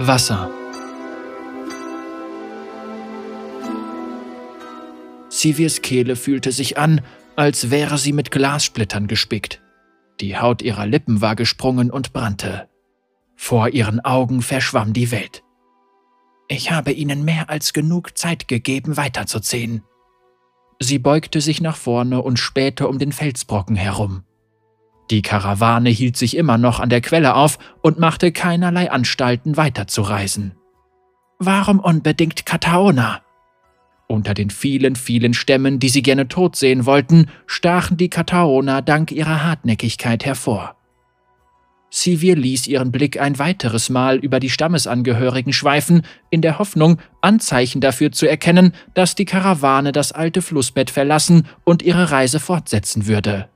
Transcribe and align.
Wasser. 0.00 0.50
Sivirs 5.28 5.82
Kehle 5.82 6.16
fühlte 6.16 6.50
sich 6.50 6.78
an, 6.78 7.00
als 7.36 7.70
wäre 7.70 7.96
sie 7.96 8.12
mit 8.12 8.32
Glassplittern 8.32 9.06
gespickt. 9.06 9.62
Die 10.20 10.36
Haut 10.36 10.62
ihrer 10.62 10.86
Lippen 10.86 11.20
war 11.20 11.36
gesprungen 11.36 11.92
und 11.92 12.12
brannte. 12.12 12.68
Vor 13.36 13.68
ihren 13.68 14.00
Augen 14.00 14.42
verschwamm 14.42 14.92
die 14.92 15.12
Welt. 15.12 15.44
Ich 16.48 16.72
habe 16.72 16.90
ihnen 16.90 17.24
mehr 17.24 17.48
als 17.48 17.72
genug 17.72 18.18
Zeit 18.18 18.48
gegeben, 18.48 18.96
weiterzuziehen. 18.96 19.84
Sie 20.80 20.98
beugte 20.98 21.40
sich 21.40 21.60
nach 21.60 21.76
vorne 21.76 22.20
und 22.20 22.38
spähte 22.38 22.88
um 22.88 22.98
den 22.98 23.12
Felsbrocken 23.12 23.76
herum. 23.76 24.24
Die 25.10 25.22
Karawane 25.22 25.90
hielt 25.90 26.16
sich 26.16 26.36
immer 26.36 26.58
noch 26.58 26.80
an 26.80 26.88
der 26.88 27.00
Quelle 27.00 27.34
auf 27.34 27.58
und 27.82 27.98
machte 27.98 28.32
keinerlei 28.32 28.90
Anstalten 28.90 29.56
weiterzureisen. 29.56 30.52
Warum 31.38 31.78
unbedingt 31.78 32.46
Kataona? 32.46 33.20
Unter 34.06 34.34
den 34.34 34.50
vielen, 34.50 34.96
vielen 34.96 35.34
Stämmen, 35.34 35.78
die 35.78 35.88
sie 35.88 36.02
gerne 36.02 36.28
tot 36.28 36.56
sehen 36.56 36.86
wollten, 36.86 37.26
stachen 37.46 37.96
die 37.96 38.10
Kataona 38.10 38.80
dank 38.80 39.12
ihrer 39.12 39.44
Hartnäckigkeit 39.44 40.24
hervor. 40.24 40.76
Sivir 41.90 42.34
ließ 42.34 42.66
ihren 42.66 42.90
Blick 42.90 43.20
ein 43.20 43.38
weiteres 43.38 43.88
Mal 43.88 44.16
über 44.16 44.40
die 44.40 44.50
Stammesangehörigen 44.50 45.52
schweifen, 45.52 46.02
in 46.28 46.40
der 46.40 46.58
Hoffnung, 46.58 46.98
Anzeichen 47.20 47.80
dafür 47.80 48.10
zu 48.10 48.28
erkennen, 48.28 48.72
dass 48.94 49.14
die 49.14 49.26
Karawane 49.26 49.92
das 49.92 50.10
alte 50.10 50.42
Flussbett 50.42 50.90
verlassen 50.90 51.46
und 51.62 51.82
ihre 51.82 52.10
Reise 52.10 52.40
fortsetzen 52.40 53.06
würde. 53.06 53.48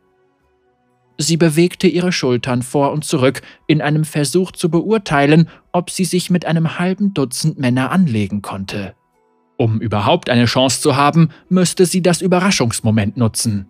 Sie 1.20 1.36
bewegte 1.36 1.88
ihre 1.88 2.12
Schultern 2.12 2.62
vor 2.62 2.92
und 2.92 3.04
zurück 3.04 3.42
in 3.66 3.82
einem 3.82 4.04
Versuch 4.04 4.52
zu 4.52 4.70
beurteilen, 4.70 5.48
ob 5.72 5.90
sie 5.90 6.04
sich 6.04 6.30
mit 6.30 6.46
einem 6.46 6.78
halben 6.78 7.12
Dutzend 7.12 7.58
Männer 7.58 7.90
anlegen 7.90 8.40
konnte. 8.40 8.94
Um 9.56 9.80
überhaupt 9.80 10.30
eine 10.30 10.44
Chance 10.44 10.80
zu 10.80 10.94
haben, 10.94 11.30
müsste 11.48 11.86
sie 11.86 12.02
das 12.02 12.22
Überraschungsmoment 12.22 13.16
nutzen. 13.16 13.66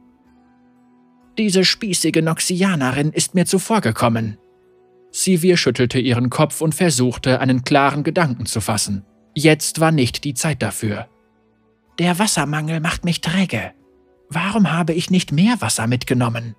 Diese 1.38 1.64
spießige 1.64 2.20
Noxianerin 2.20 3.12
ist 3.12 3.34
mir 3.34 3.46
zuvorgekommen. 3.46 4.36
Sivir 5.10 5.56
schüttelte 5.56 5.98
ihren 5.98 6.28
Kopf 6.28 6.60
und 6.60 6.74
versuchte, 6.74 7.40
einen 7.40 7.64
klaren 7.64 8.02
Gedanken 8.02 8.44
zu 8.44 8.60
fassen. 8.60 9.06
Jetzt 9.34 9.80
war 9.80 9.90
nicht 9.90 10.24
die 10.24 10.34
Zeit 10.34 10.62
dafür. 10.62 11.08
Der 11.98 12.18
Wassermangel 12.18 12.80
macht 12.80 13.06
mich 13.06 13.22
träge. 13.22 13.72
Warum 14.28 14.70
habe 14.70 14.92
ich 14.92 15.10
nicht 15.10 15.32
mehr 15.32 15.60
Wasser 15.60 15.86
mitgenommen? 15.86 16.54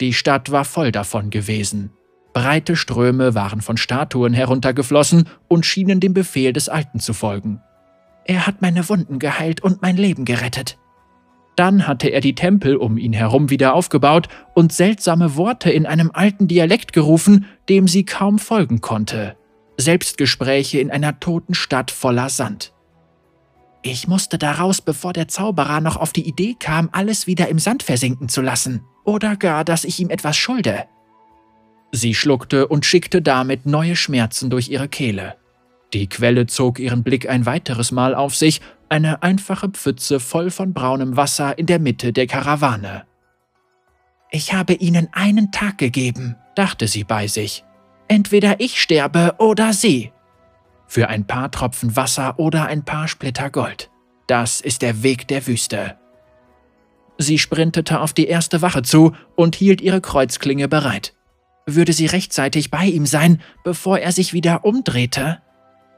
Die 0.00 0.12
Stadt 0.12 0.50
war 0.50 0.64
voll 0.64 0.92
davon 0.92 1.30
gewesen. 1.30 1.90
Breite 2.32 2.74
Ströme 2.74 3.34
waren 3.34 3.60
von 3.60 3.76
Statuen 3.76 4.34
heruntergeflossen 4.34 5.28
und 5.48 5.64
schienen 5.64 6.00
dem 6.00 6.14
Befehl 6.14 6.52
des 6.52 6.68
Alten 6.68 6.98
zu 6.98 7.14
folgen. 7.14 7.60
Er 8.24 8.46
hat 8.46 8.60
meine 8.60 8.88
Wunden 8.88 9.18
geheilt 9.18 9.62
und 9.62 9.82
mein 9.82 9.96
Leben 9.96 10.24
gerettet. 10.24 10.78
Dann 11.56 11.86
hatte 11.86 12.08
er 12.08 12.20
die 12.20 12.34
Tempel 12.34 12.76
um 12.76 12.98
ihn 12.98 13.12
herum 13.12 13.50
wieder 13.50 13.74
aufgebaut 13.74 14.28
und 14.54 14.72
seltsame 14.72 15.36
Worte 15.36 15.70
in 15.70 15.86
einem 15.86 16.10
alten 16.12 16.48
Dialekt 16.48 16.92
gerufen, 16.92 17.46
dem 17.68 17.86
sie 17.86 18.04
kaum 18.04 18.40
folgen 18.40 18.80
konnte. 18.80 19.36
Selbstgespräche 19.76 20.80
in 20.80 20.90
einer 20.90 21.20
toten 21.20 21.54
Stadt 21.54 21.92
voller 21.92 22.28
Sand. 22.28 22.72
Ich 23.82 24.08
musste 24.08 24.38
daraus, 24.38 24.80
bevor 24.80 25.12
der 25.12 25.28
Zauberer 25.28 25.80
noch 25.80 25.96
auf 25.96 26.12
die 26.12 26.26
Idee 26.26 26.56
kam, 26.58 26.88
alles 26.90 27.26
wieder 27.26 27.48
im 27.48 27.58
Sand 27.58 27.82
versinken 27.82 28.28
zu 28.28 28.40
lassen. 28.40 28.82
Oder 29.04 29.36
gar, 29.36 29.64
dass 29.64 29.84
ich 29.84 30.00
ihm 30.00 30.10
etwas 30.10 30.36
schulde. 30.36 30.84
Sie 31.92 32.14
schluckte 32.14 32.66
und 32.66 32.84
schickte 32.84 33.22
damit 33.22 33.66
neue 33.66 33.94
Schmerzen 33.94 34.50
durch 34.50 34.68
ihre 34.68 34.88
Kehle. 34.88 35.36
Die 35.92 36.08
Quelle 36.08 36.46
zog 36.46 36.80
ihren 36.80 37.04
Blick 37.04 37.28
ein 37.28 37.46
weiteres 37.46 37.92
Mal 37.92 38.16
auf 38.16 38.34
sich, 38.34 38.60
eine 38.88 39.22
einfache 39.22 39.68
Pfütze 39.68 40.18
voll 40.18 40.50
von 40.50 40.72
braunem 40.72 41.16
Wasser 41.16 41.56
in 41.56 41.66
der 41.66 41.78
Mitte 41.78 42.12
der 42.12 42.26
Karawane. 42.26 43.04
Ich 44.30 44.52
habe 44.52 44.72
ihnen 44.72 45.08
einen 45.12 45.52
Tag 45.52 45.78
gegeben, 45.78 46.34
dachte 46.56 46.88
sie 46.88 47.04
bei 47.04 47.28
sich. 47.28 47.64
Entweder 48.08 48.58
ich 48.58 48.80
sterbe 48.80 49.36
oder 49.38 49.72
sie. 49.72 50.10
Für 50.88 51.08
ein 51.08 51.26
paar 51.26 51.50
Tropfen 51.52 51.94
Wasser 51.94 52.38
oder 52.38 52.66
ein 52.66 52.84
paar 52.84 53.06
Splitter 53.06 53.50
Gold. 53.50 53.90
Das 54.26 54.60
ist 54.60 54.82
der 54.82 55.02
Weg 55.04 55.28
der 55.28 55.46
Wüste. 55.46 55.96
Sie 57.18 57.38
sprintete 57.38 58.00
auf 58.00 58.12
die 58.12 58.26
erste 58.26 58.62
Wache 58.62 58.82
zu 58.82 59.12
und 59.36 59.54
hielt 59.54 59.80
ihre 59.80 60.00
Kreuzklinge 60.00 60.68
bereit. 60.68 61.14
Würde 61.66 61.92
sie 61.92 62.06
rechtzeitig 62.06 62.70
bei 62.70 62.84
ihm 62.86 63.06
sein, 63.06 63.40
bevor 63.62 63.98
er 63.98 64.12
sich 64.12 64.32
wieder 64.32 64.64
umdrehte? 64.64 65.40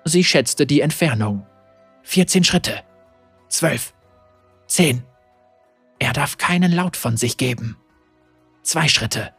Sie 0.05 0.22
schätzte 0.22 0.66
die 0.66 0.81
Entfernung. 0.81 1.44
14 2.03 2.44
Schritte. 2.44 2.82
12. 3.49 3.93
10. 4.69 5.03
Er 5.99 6.12
darf 6.12 6.38
keinen 6.38 6.72
Laut 6.72 6.97
von 6.97 7.16
sich 7.16 7.37
geben. 7.37 7.76
Zwei 8.62 8.88
Schritte. 8.88 9.32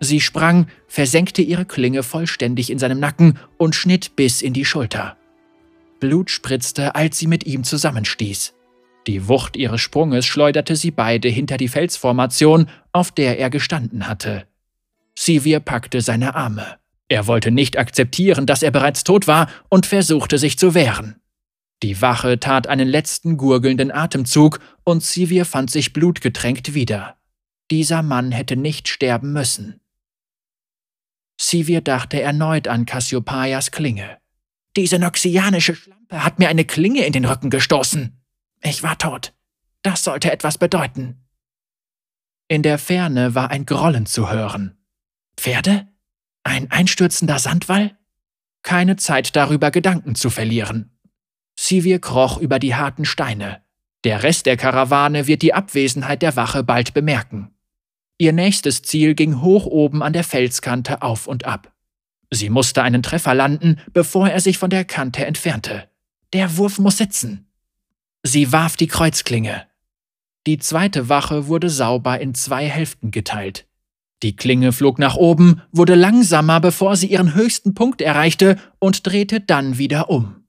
Sie 0.00 0.20
sprang, 0.20 0.66
versenkte 0.88 1.42
ihre 1.42 1.64
Klinge 1.64 2.02
vollständig 2.02 2.70
in 2.70 2.78
seinem 2.78 2.98
Nacken 2.98 3.38
und 3.56 3.74
schnitt 3.74 4.16
bis 4.16 4.42
in 4.42 4.52
die 4.52 4.64
Schulter. 4.64 5.16
Blut 6.00 6.30
spritzte, 6.30 6.96
als 6.96 7.18
sie 7.18 7.28
mit 7.28 7.46
ihm 7.46 7.62
zusammenstieß. 7.62 8.54
Die 9.06 9.28
Wucht 9.28 9.56
ihres 9.56 9.80
Sprunges 9.80 10.26
schleuderte 10.26 10.76
sie 10.76 10.90
beide 10.90 11.28
hinter 11.28 11.56
die 11.56 11.68
Felsformation, 11.68 12.68
auf 12.92 13.10
der 13.10 13.38
er 13.38 13.50
gestanden 13.50 14.06
hatte. 14.06 14.46
Sivir 15.18 15.60
packte 15.60 16.00
seine 16.00 16.34
Arme. 16.34 16.78
Er 17.08 17.26
wollte 17.26 17.50
nicht 17.50 17.78
akzeptieren, 17.78 18.46
dass 18.46 18.62
er 18.62 18.70
bereits 18.70 19.04
tot 19.04 19.26
war 19.26 19.48
und 19.68 19.86
versuchte 19.86 20.38
sich 20.38 20.58
zu 20.58 20.74
wehren. 20.74 21.16
Die 21.82 22.00
Wache 22.00 22.38
tat 22.38 22.68
einen 22.68 22.88
letzten 22.88 23.36
gurgelnden 23.36 23.90
Atemzug 23.90 24.60
und 24.84 25.02
Sivir 25.02 25.44
fand 25.44 25.70
sich 25.70 25.92
blutgetränkt 25.92 26.74
wieder. 26.74 27.16
Dieser 27.70 28.02
Mann 28.02 28.30
hätte 28.30 28.56
nicht 28.56 28.88
sterben 28.88 29.32
müssen. 29.32 29.80
Sivir 31.40 31.80
dachte 31.80 32.22
erneut 32.22 32.68
an 32.68 32.86
Cassiopeias 32.86 33.72
Klinge. 33.72 34.18
Diese 34.76 34.98
noxianische 34.98 35.74
Schlampe 35.74 36.24
hat 36.24 36.38
mir 36.38 36.48
eine 36.48 36.64
Klinge 36.64 37.04
in 37.04 37.12
den 37.12 37.24
Rücken 37.24 37.50
gestoßen. 37.50 38.21
Ich 38.62 38.82
war 38.82 38.96
tot. 38.98 39.34
Das 39.82 40.04
sollte 40.04 40.30
etwas 40.30 40.58
bedeuten. 40.58 41.24
In 42.48 42.62
der 42.62 42.78
Ferne 42.78 43.34
war 43.34 43.50
ein 43.50 43.66
Grollen 43.66 44.06
zu 44.06 44.30
hören. 44.30 44.76
Pferde? 45.36 45.88
Ein 46.44 46.70
einstürzender 46.70 47.38
Sandwall? 47.38 47.96
Keine 48.62 48.96
Zeit 48.96 49.34
darüber 49.34 49.70
Gedanken 49.70 50.14
zu 50.14 50.30
verlieren. 50.30 50.96
Sivir 51.58 52.00
kroch 52.00 52.38
über 52.38 52.58
die 52.58 52.74
harten 52.74 53.04
Steine. 53.04 53.62
Der 54.04 54.22
Rest 54.22 54.46
der 54.46 54.56
Karawane 54.56 55.26
wird 55.26 55.42
die 55.42 55.54
Abwesenheit 55.54 56.22
der 56.22 56.36
Wache 56.36 56.62
bald 56.62 56.94
bemerken. 56.94 57.54
Ihr 58.18 58.32
nächstes 58.32 58.82
Ziel 58.82 59.14
ging 59.14 59.40
hoch 59.40 59.66
oben 59.66 60.02
an 60.02 60.12
der 60.12 60.24
Felskante 60.24 61.02
auf 61.02 61.26
und 61.26 61.44
ab. 61.44 61.72
Sie 62.30 62.50
musste 62.50 62.82
einen 62.82 63.02
Treffer 63.02 63.34
landen, 63.34 63.80
bevor 63.92 64.28
er 64.28 64.40
sich 64.40 64.58
von 64.58 64.70
der 64.70 64.84
Kante 64.84 65.26
entfernte. 65.26 65.88
Der 66.32 66.56
Wurf 66.56 66.78
muss 66.78 66.98
sitzen. 66.98 67.51
Sie 68.22 68.52
warf 68.52 68.76
die 68.76 68.86
Kreuzklinge. 68.86 69.66
Die 70.46 70.58
zweite 70.58 71.08
Wache 71.08 71.48
wurde 71.48 71.68
sauber 71.68 72.20
in 72.20 72.34
zwei 72.34 72.68
Hälften 72.68 73.10
geteilt. 73.10 73.66
Die 74.22 74.36
Klinge 74.36 74.72
flog 74.72 75.00
nach 75.00 75.16
oben, 75.16 75.62
wurde 75.72 75.96
langsamer, 75.96 76.60
bevor 76.60 76.94
sie 76.94 77.08
ihren 77.08 77.34
höchsten 77.34 77.74
Punkt 77.74 78.00
erreichte 78.00 78.56
und 78.78 79.06
drehte 79.06 79.40
dann 79.40 79.78
wieder 79.78 80.08
um. 80.08 80.44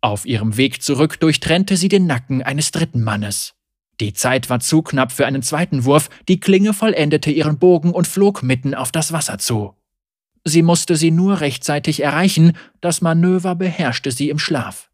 Auf 0.00 0.24
ihrem 0.24 0.56
Weg 0.56 0.82
zurück 0.82 1.20
durchtrennte 1.20 1.76
sie 1.76 1.88
den 1.88 2.06
Nacken 2.06 2.42
eines 2.42 2.70
dritten 2.70 3.02
Mannes. 3.02 3.54
Die 4.00 4.14
Zeit 4.14 4.48
war 4.48 4.60
zu 4.60 4.80
knapp 4.80 5.12
für 5.12 5.26
einen 5.26 5.42
zweiten 5.42 5.84
Wurf, 5.84 6.08
die 6.26 6.40
Klinge 6.40 6.72
vollendete 6.72 7.30
ihren 7.30 7.58
Bogen 7.58 7.92
und 7.92 8.08
flog 8.08 8.42
mitten 8.42 8.74
auf 8.74 8.92
das 8.92 9.12
Wasser 9.12 9.36
zu. 9.36 9.74
Sie 10.44 10.62
musste 10.62 10.96
sie 10.96 11.10
nur 11.10 11.42
rechtzeitig 11.42 12.00
erreichen, 12.00 12.56
das 12.80 13.02
Manöver 13.02 13.54
beherrschte 13.54 14.10
sie 14.10 14.30
im 14.30 14.38
Schlaf. 14.38 14.89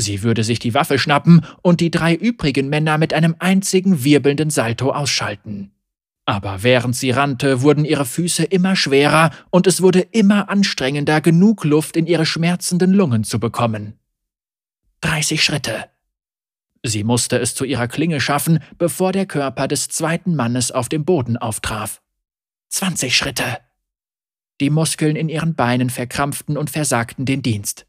Sie 0.00 0.22
würde 0.22 0.44
sich 0.44 0.60
die 0.60 0.74
Waffe 0.74 0.96
schnappen 0.96 1.44
und 1.60 1.80
die 1.80 1.90
drei 1.90 2.14
übrigen 2.14 2.68
Männer 2.68 2.98
mit 2.98 3.12
einem 3.12 3.34
einzigen 3.40 4.04
wirbelnden 4.04 4.48
Salto 4.48 4.92
ausschalten. 4.92 5.72
Aber 6.24 6.62
während 6.62 6.94
sie 6.94 7.10
rannte, 7.10 7.62
wurden 7.62 7.84
ihre 7.84 8.04
Füße 8.04 8.44
immer 8.44 8.76
schwerer 8.76 9.32
und 9.50 9.66
es 9.66 9.82
wurde 9.82 10.00
immer 10.00 10.48
anstrengender, 10.50 11.20
genug 11.20 11.64
Luft 11.64 11.96
in 11.96 12.06
ihre 12.06 12.26
schmerzenden 12.26 12.92
Lungen 12.92 13.24
zu 13.24 13.40
bekommen. 13.40 13.98
30 15.00 15.42
Schritte. 15.42 15.86
Sie 16.84 17.02
musste 17.02 17.36
es 17.38 17.56
zu 17.56 17.64
ihrer 17.64 17.88
Klinge 17.88 18.20
schaffen, 18.20 18.60
bevor 18.78 19.10
der 19.10 19.26
Körper 19.26 19.66
des 19.66 19.88
zweiten 19.88 20.36
Mannes 20.36 20.70
auf 20.70 20.88
dem 20.88 21.04
Boden 21.04 21.36
auftraf. 21.36 22.00
20 22.68 23.16
Schritte. 23.16 23.58
Die 24.60 24.70
Muskeln 24.70 25.16
in 25.16 25.28
ihren 25.28 25.56
Beinen 25.56 25.90
verkrampften 25.90 26.56
und 26.56 26.70
versagten 26.70 27.24
den 27.24 27.42
Dienst. 27.42 27.86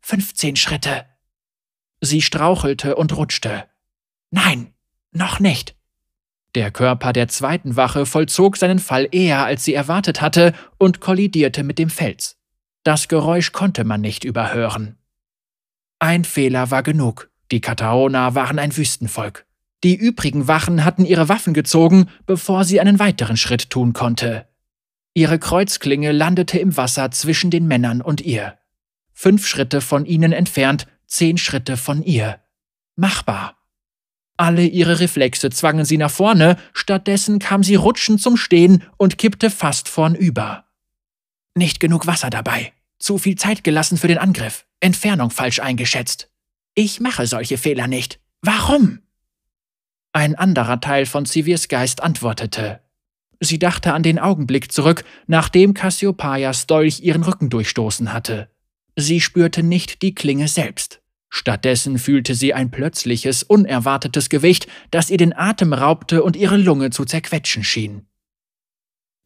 15 0.00 0.56
Schritte. 0.56 1.04
Sie 2.00 2.22
strauchelte 2.22 2.96
und 2.96 3.16
rutschte. 3.16 3.64
Nein, 4.30 4.74
noch 5.12 5.40
nicht. 5.40 5.74
Der 6.54 6.70
Körper 6.70 7.12
der 7.12 7.28
zweiten 7.28 7.76
Wache 7.76 8.06
vollzog 8.06 8.56
seinen 8.56 8.78
Fall 8.78 9.08
eher, 9.10 9.44
als 9.44 9.64
sie 9.64 9.74
erwartet 9.74 10.20
hatte, 10.20 10.54
und 10.78 11.00
kollidierte 11.00 11.62
mit 11.62 11.78
dem 11.78 11.90
Fels. 11.90 12.36
Das 12.84 13.08
Geräusch 13.08 13.52
konnte 13.52 13.84
man 13.84 14.00
nicht 14.00 14.24
überhören. 14.24 14.96
Ein 15.98 16.24
Fehler 16.24 16.70
war 16.70 16.82
genug. 16.82 17.30
Die 17.50 17.60
Kataona 17.60 18.34
waren 18.34 18.58
ein 18.58 18.76
Wüstenvolk. 18.76 19.46
Die 19.84 19.94
übrigen 19.94 20.48
Wachen 20.48 20.84
hatten 20.84 21.04
ihre 21.04 21.28
Waffen 21.28 21.54
gezogen, 21.54 22.08
bevor 22.26 22.64
sie 22.64 22.80
einen 22.80 22.98
weiteren 22.98 23.36
Schritt 23.36 23.70
tun 23.70 23.92
konnte. 23.92 24.46
Ihre 25.14 25.38
Kreuzklinge 25.38 26.12
landete 26.12 26.58
im 26.58 26.76
Wasser 26.76 27.10
zwischen 27.10 27.50
den 27.50 27.66
Männern 27.66 28.00
und 28.00 28.20
ihr. 28.20 28.58
Fünf 29.12 29.46
Schritte 29.46 29.80
von 29.80 30.06
ihnen 30.06 30.32
entfernt, 30.32 30.86
zehn 31.08 31.38
Schritte 31.38 31.76
von 31.76 32.02
ihr. 32.02 32.40
Machbar. 32.94 33.56
Alle 34.36 34.64
ihre 34.64 35.00
Reflexe 35.00 35.50
zwangen 35.50 35.84
sie 35.84 35.98
nach 35.98 36.12
vorne, 36.12 36.56
stattdessen 36.72 37.40
kam 37.40 37.64
sie 37.64 37.74
rutschend 37.74 38.22
zum 38.22 38.36
Stehen 38.36 38.84
und 38.96 39.18
kippte 39.18 39.50
fast 39.50 39.88
vornüber. 39.88 40.66
Nicht 41.56 41.80
genug 41.80 42.06
Wasser 42.06 42.30
dabei. 42.30 42.72
Zu 43.00 43.18
viel 43.18 43.36
Zeit 43.36 43.64
gelassen 43.64 43.98
für 43.98 44.06
den 44.06 44.18
Angriff. 44.18 44.64
Entfernung 44.80 45.30
falsch 45.30 45.58
eingeschätzt. 45.58 46.30
Ich 46.74 47.00
mache 47.00 47.26
solche 47.26 47.58
Fehler 47.58 47.88
nicht. 47.88 48.20
Warum? 48.42 49.00
Ein 50.12 50.36
anderer 50.36 50.80
Teil 50.80 51.06
von 51.06 51.24
Sivirs 51.24 51.66
Geist 51.66 52.02
antwortete. 52.02 52.80
Sie 53.40 53.58
dachte 53.58 53.92
an 53.92 54.02
den 54.02 54.18
Augenblick 54.18 54.70
zurück, 54.72 55.04
nachdem 55.26 55.74
Cassiopeias 55.74 56.66
Dolch 56.66 57.00
ihren 57.00 57.24
Rücken 57.24 57.50
durchstoßen 57.50 58.12
hatte. 58.12 58.50
Sie 58.96 59.20
spürte 59.20 59.62
nicht 59.62 60.02
die 60.02 60.14
Klinge 60.14 60.48
selbst. 60.48 60.97
Stattdessen 61.30 61.98
fühlte 61.98 62.34
sie 62.34 62.54
ein 62.54 62.70
plötzliches, 62.70 63.42
unerwartetes 63.42 64.28
Gewicht, 64.28 64.66
das 64.90 65.10
ihr 65.10 65.18
den 65.18 65.36
Atem 65.36 65.72
raubte 65.72 66.22
und 66.22 66.36
ihre 66.36 66.56
Lunge 66.56 66.90
zu 66.90 67.04
zerquetschen 67.04 67.64
schien. 67.64 68.06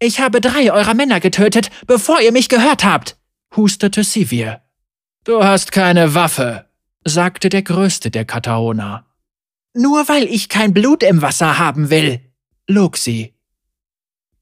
Ich 0.00 0.20
habe 0.20 0.40
drei 0.40 0.72
eurer 0.72 0.94
Männer 0.94 1.20
getötet, 1.20 1.70
bevor 1.86 2.20
ihr 2.20 2.32
mich 2.32 2.48
gehört 2.48 2.84
habt, 2.84 3.16
hustete 3.54 4.02
Sivir. 4.02 4.62
Du 5.24 5.44
hast 5.44 5.70
keine 5.70 6.14
Waffe, 6.14 6.66
sagte 7.04 7.48
der 7.48 7.62
größte 7.62 8.10
der 8.10 8.24
Kataona. 8.24 9.06
Nur 9.74 10.08
weil 10.08 10.24
ich 10.24 10.48
kein 10.48 10.74
Blut 10.74 11.04
im 11.04 11.22
Wasser 11.22 11.58
haben 11.58 11.88
will, 11.88 12.20
log 12.66 12.96
sie. 12.96 13.34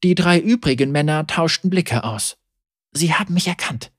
Die 0.03 0.15
drei 0.15 0.39
übrigen 0.39 0.91
Männer 0.91 1.27
tauschten 1.27 1.69
Blicke 1.69 2.03
aus. 2.03 2.37
Sie 2.91 3.13
haben 3.13 3.35
mich 3.35 3.47
erkannt. 3.47 3.91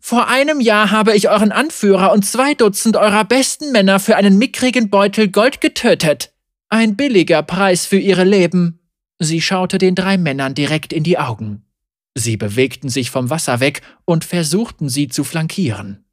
Vor 0.00 0.28
einem 0.28 0.60
Jahr 0.60 0.90
habe 0.90 1.14
ich 1.14 1.28
euren 1.28 1.52
Anführer 1.52 2.12
und 2.12 2.24
zwei 2.24 2.54
Dutzend 2.54 2.96
eurer 2.96 3.24
besten 3.24 3.70
Männer 3.70 4.00
für 4.00 4.16
einen 4.16 4.38
mickrigen 4.38 4.88
Beutel 4.88 5.28
Gold 5.28 5.60
getötet. 5.60 6.32
Ein 6.70 6.96
billiger 6.96 7.42
Preis 7.42 7.84
für 7.84 7.98
ihre 7.98 8.24
Leben. 8.24 8.80
Sie 9.18 9.42
schaute 9.42 9.76
den 9.76 9.94
drei 9.94 10.16
Männern 10.16 10.54
direkt 10.54 10.94
in 10.94 11.04
die 11.04 11.18
Augen. 11.18 11.64
Sie 12.14 12.38
bewegten 12.38 12.88
sich 12.88 13.10
vom 13.10 13.28
Wasser 13.28 13.60
weg 13.60 13.82
und 14.04 14.24
versuchten 14.24 14.88
sie 14.88 15.08
zu 15.08 15.22
flankieren. 15.22 16.04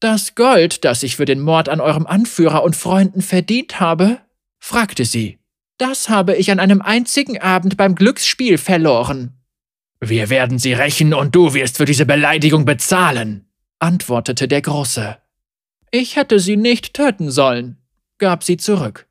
Das 0.00 0.34
Gold, 0.34 0.84
das 0.84 1.02
ich 1.02 1.16
für 1.16 1.24
den 1.24 1.40
Mord 1.40 1.68
an 1.68 1.80
eurem 1.80 2.06
Anführer 2.06 2.62
und 2.62 2.76
Freunden 2.76 3.22
verdient 3.22 3.80
habe? 3.80 4.20
fragte 4.58 5.04
sie. 5.04 5.38
Das 5.78 6.08
habe 6.08 6.36
ich 6.36 6.50
an 6.50 6.60
einem 6.60 6.82
einzigen 6.82 7.40
Abend 7.40 7.76
beim 7.76 7.94
Glücksspiel 7.94 8.58
verloren. 8.58 9.37
Wir 10.00 10.30
werden 10.30 10.58
sie 10.58 10.72
rächen 10.72 11.12
und 11.12 11.34
du 11.34 11.54
wirst 11.54 11.76
für 11.76 11.84
diese 11.84 12.06
Beleidigung 12.06 12.64
bezahlen, 12.64 13.48
antwortete 13.78 14.46
der 14.46 14.62
Große. 14.62 15.16
Ich 15.90 16.16
hätte 16.16 16.38
sie 16.38 16.56
nicht 16.56 16.94
töten 16.94 17.30
sollen, 17.30 17.78
gab 18.18 18.44
sie 18.44 18.56
zurück. 18.56 19.06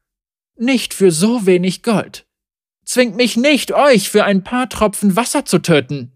Nicht 0.58 0.94
für 0.94 1.12
so 1.12 1.46
wenig 1.46 1.84
Gold. 1.84 2.26
Zwingt 2.86 3.16
mich 3.18 3.36
nicht, 3.36 3.74
euch 3.74 4.10
für 4.10 4.24
ein 4.24 4.44
paar 4.44 4.70
Tropfen 4.70 5.16
Wasser 5.16 5.44
zu 5.44 5.60
töten. 5.60 6.14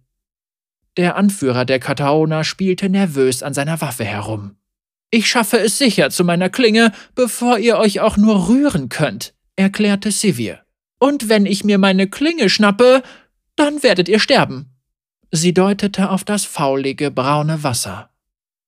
Der 0.98 1.16
Anführer 1.16 1.66
der 1.66 1.80
Kataona 1.80 2.44
spielte 2.44 2.90
nervös 2.90 3.44
an 3.44 3.54
seiner 3.54 3.82
Waffe 3.82 4.06
herum. 4.06 4.56
Ich 5.10 5.30
schaffe 5.30 5.60
es 5.60 5.78
sicher 5.78 6.10
zu 6.10 6.24
meiner 6.24 6.50
Klinge, 6.50 6.94
bevor 7.16 7.60
ihr 7.60 7.78
euch 7.78 8.00
auch 8.00 8.16
nur 8.16 8.48
rühren 8.48 8.88
könnt, 8.88 9.34
erklärte 9.58 10.12
Sivir. 10.12 10.62
Und 11.00 11.28
wenn 11.28 11.46
ich 11.46 11.66
mir 11.66 11.78
meine 11.78 12.08
Klinge 12.08 12.50
schnappe, 12.50 13.04
dann 13.56 13.84
werdet 13.84 14.10
ihr 14.10 14.20
sterben. 14.20 14.76
Sie 15.32 15.54
deutete 15.54 16.10
auf 16.10 16.24
das 16.24 16.46
faulige, 16.46 17.12
braune 17.12 17.64
Wasser. 17.64 18.10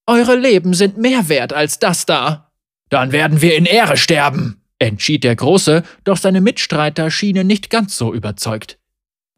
Eure 0.06 0.36
Leben 0.36 0.74
sind 0.74 0.98
mehr 0.98 1.30
wert 1.30 1.54
als 1.54 1.80
das 1.80 2.06
da. 2.06 2.52
Dann 2.90 3.12
werden 3.12 3.42
wir 3.42 3.56
in 3.56 3.66
Ehre 3.66 3.98
sterben, 3.98 4.62
entschied 4.80 5.24
der 5.24 5.36
Große, 5.36 5.84
doch 6.04 6.18
seine 6.18 6.42
Mitstreiter 6.42 7.10
schienen 7.10 7.48
nicht 7.48 7.70
ganz 7.70 7.98
so 7.98 8.14
überzeugt. 8.14 8.80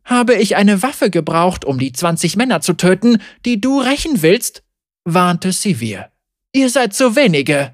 Habe 0.03 0.35
ich 0.35 0.55
eine 0.55 0.83
Waffe 0.83 1.09
gebraucht, 1.09 1.65
um 1.65 1.79
die 1.79 1.91
zwanzig 1.91 2.35
Männer 2.35 2.61
zu 2.61 2.73
töten, 2.73 3.21
die 3.45 3.59
du 3.59 3.79
rächen 3.79 4.21
willst? 4.21 4.63
warnte 5.03 5.51
Sivir. 5.51 6.11
Ihr 6.51 6.69
seid 6.69 6.93
zu 6.93 7.15
wenige. 7.15 7.73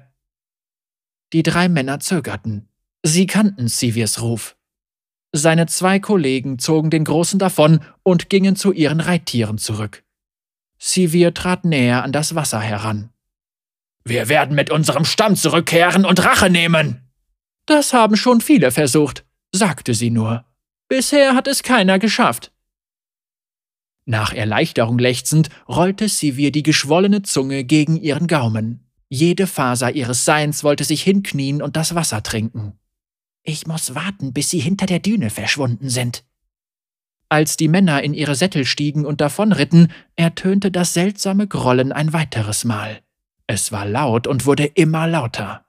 Die 1.32 1.42
drei 1.42 1.68
Männer 1.68 2.00
zögerten. 2.00 2.68
Sie 3.02 3.26
kannten 3.26 3.68
Sivirs 3.68 4.20
Ruf. 4.22 4.56
Seine 5.32 5.66
zwei 5.66 5.98
Kollegen 5.98 6.58
zogen 6.58 6.90
den 6.90 7.04
Großen 7.04 7.38
davon 7.38 7.80
und 8.02 8.28
gingen 8.28 8.54
zu 8.54 8.70
ihren 8.72 9.00
Reittieren 9.00 9.56
zurück. 9.56 10.04
Sivir 10.78 11.32
trat 11.32 11.64
näher 11.64 12.02
an 12.02 12.12
das 12.12 12.34
Wasser 12.34 12.60
heran. 12.60 13.10
Wir 14.04 14.28
werden 14.28 14.54
mit 14.54 14.70
unserem 14.70 15.04
Stamm 15.04 15.36
zurückkehren 15.36 16.04
und 16.04 16.22
Rache 16.24 16.50
nehmen. 16.50 17.08
Das 17.66 17.92
haben 17.92 18.16
schon 18.16 18.40
viele 18.40 18.72
versucht, 18.72 19.24
sagte 19.52 19.94
sie 19.94 20.10
nur. 20.10 20.44
Bisher 20.88 21.34
hat 21.34 21.46
es 21.46 21.62
keiner 21.62 21.98
geschafft. 21.98 22.52
Nach 24.04 24.32
Erleichterung 24.32 24.98
lechzend 24.98 25.48
rollte 25.68 26.08
Sivir 26.08 26.50
die 26.50 26.64
geschwollene 26.64 27.22
Zunge 27.22 27.64
gegen 27.64 27.96
ihren 27.96 28.26
Gaumen. 28.26 28.90
Jede 29.08 29.46
Faser 29.46 29.92
ihres 29.92 30.24
Seins 30.24 30.64
wollte 30.64 30.84
sich 30.84 31.02
hinknien 31.02 31.62
und 31.62 31.76
das 31.76 31.94
Wasser 31.94 32.22
trinken. 32.22 32.78
Ich 33.44 33.66
muss 33.66 33.94
warten, 33.94 34.32
bis 34.32 34.50
sie 34.50 34.60
hinter 34.60 34.86
der 34.86 35.00
Düne 35.00 35.30
verschwunden 35.30 35.88
sind. 35.88 36.24
Als 37.28 37.56
die 37.56 37.68
Männer 37.68 38.02
in 38.02 38.14
ihre 38.14 38.34
Sättel 38.34 38.64
stiegen 38.64 39.06
und 39.06 39.20
davonritten, 39.20 39.90
ertönte 40.16 40.70
das 40.70 40.92
seltsame 40.92 41.48
Grollen 41.48 41.90
ein 41.90 42.12
weiteres 42.12 42.64
Mal. 42.64 43.00
Es 43.46 43.72
war 43.72 43.86
laut 43.86 44.26
und 44.26 44.46
wurde 44.46 44.66
immer 44.66 45.06
lauter. 45.06 45.64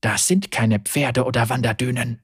Das 0.00 0.26
sind 0.26 0.50
keine 0.50 0.78
Pferde 0.78 1.24
oder 1.24 1.48
Wanderdünen. 1.48 2.22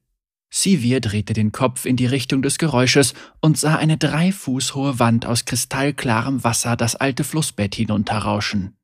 Sivir 0.50 1.00
drehte 1.00 1.32
den 1.32 1.52
Kopf 1.52 1.84
in 1.84 1.96
die 1.96 2.06
Richtung 2.06 2.40
des 2.40 2.58
Geräusches 2.58 3.14
und 3.40 3.58
sah 3.58 3.76
eine 3.76 3.98
drei 3.98 4.32
Fuß 4.32 4.74
hohe 4.74 4.98
Wand 4.98 5.26
aus 5.26 5.44
kristallklarem 5.44 6.44
Wasser 6.44 6.76
das 6.76 6.96
alte 6.96 7.24
Flussbett 7.24 7.74
hinunterrauschen. 7.74 8.76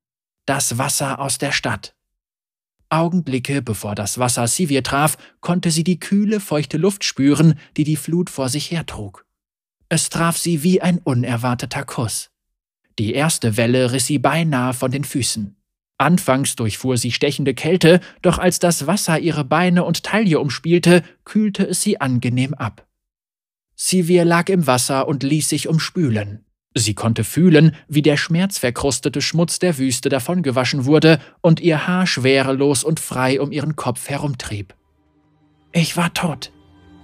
Das 0.46 0.76
Wasser 0.76 1.20
aus 1.20 1.38
der 1.38 1.52
Stadt. 1.52 1.94
Augenblicke 2.92 3.62
bevor 3.62 3.94
das 3.94 4.18
Wasser 4.18 4.46
Sivir 4.46 4.82
traf, 4.82 5.16
konnte 5.40 5.70
sie 5.70 5.82
die 5.82 5.98
kühle, 5.98 6.40
feuchte 6.40 6.76
Luft 6.76 7.04
spüren, 7.04 7.58
die 7.76 7.84
die 7.84 7.96
Flut 7.96 8.28
vor 8.28 8.48
sich 8.48 8.70
hertrug. 8.70 9.26
Es 9.88 10.10
traf 10.10 10.36
sie 10.36 10.62
wie 10.62 10.82
ein 10.82 10.98
unerwarteter 10.98 11.84
Kuss. 11.84 12.30
Die 12.98 13.14
erste 13.14 13.56
Welle 13.56 13.92
riss 13.92 14.06
sie 14.06 14.18
beinahe 14.18 14.74
von 14.74 14.90
den 14.90 15.04
Füßen. 15.04 15.56
Anfangs 15.96 16.56
durchfuhr 16.56 16.96
sie 16.98 17.12
stechende 17.12 17.54
Kälte, 17.54 18.00
doch 18.20 18.38
als 18.38 18.58
das 18.58 18.86
Wasser 18.86 19.18
ihre 19.18 19.44
Beine 19.44 19.84
und 19.84 20.02
Taille 20.02 20.40
umspielte, 20.40 21.02
kühlte 21.24 21.66
es 21.66 21.82
sie 21.82 22.00
angenehm 22.00 22.54
ab. 22.54 22.86
Sivir 23.74 24.24
lag 24.24 24.48
im 24.48 24.66
Wasser 24.66 25.08
und 25.08 25.22
ließ 25.22 25.48
sich 25.48 25.68
umspülen. 25.68 26.44
Sie 26.74 26.94
konnte 26.94 27.24
fühlen, 27.24 27.74
wie 27.88 28.02
der 28.02 28.16
schmerzverkrustete 28.16 29.20
Schmutz 29.20 29.58
der 29.58 29.78
Wüste 29.78 30.08
davongewaschen 30.08 30.86
wurde 30.86 31.18
und 31.40 31.60
ihr 31.60 31.86
Haar 31.86 32.06
schwerelos 32.06 32.82
und 32.82 32.98
frei 32.98 33.40
um 33.40 33.52
ihren 33.52 33.76
Kopf 33.76 34.08
herumtrieb. 34.08 34.74
Ich 35.72 35.96
war 35.96 36.14
tot. 36.14 36.52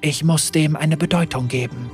Ich 0.00 0.25
muss 0.25 0.52
dem 0.52 0.76
eine 0.76 0.96
Bedeutung 0.96 1.48
geben. 1.48 1.90